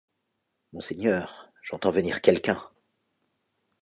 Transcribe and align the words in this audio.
Monseigneur, 0.73 1.51
j’entends 1.61 1.91
venir 1.91 2.21
quelqu’un. 2.21 2.59